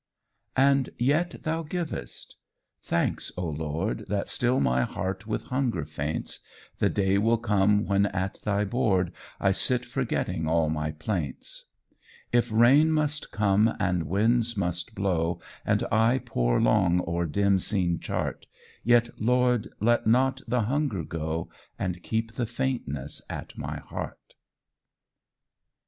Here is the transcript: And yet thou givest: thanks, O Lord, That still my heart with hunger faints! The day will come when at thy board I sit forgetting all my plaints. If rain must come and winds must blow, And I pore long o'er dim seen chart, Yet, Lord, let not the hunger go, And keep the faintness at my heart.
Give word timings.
And 0.57 0.89
yet 0.97 1.43
thou 1.43 1.61
givest: 1.61 2.35
thanks, 2.81 3.31
O 3.37 3.47
Lord, 3.47 4.05
That 4.07 4.29
still 4.29 4.59
my 4.59 4.81
heart 4.81 5.27
with 5.27 5.43
hunger 5.43 5.85
faints! 5.85 6.39
The 6.79 6.89
day 6.89 7.19
will 7.19 7.37
come 7.37 7.85
when 7.85 8.07
at 8.07 8.39
thy 8.41 8.65
board 8.65 9.11
I 9.39 9.51
sit 9.51 9.85
forgetting 9.85 10.47
all 10.47 10.71
my 10.71 10.89
plaints. 10.89 11.65
If 12.31 12.51
rain 12.51 12.91
must 12.91 13.31
come 13.31 13.75
and 13.79 14.07
winds 14.07 14.57
must 14.57 14.95
blow, 14.95 15.39
And 15.63 15.83
I 15.91 16.19
pore 16.25 16.59
long 16.59 17.01
o'er 17.05 17.27
dim 17.27 17.59
seen 17.59 17.99
chart, 17.99 18.47
Yet, 18.83 19.11
Lord, 19.21 19.67
let 19.79 20.07
not 20.07 20.41
the 20.47 20.61
hunger 20.61 21.03
go, 21.03 21.51
And 21.77 22.01
keep 22.01 22.31
the 22.33 22.47
faintness 22.47 23.21
at 23.29 23.55
my 23.55 23.77
heart. 23.77 24.33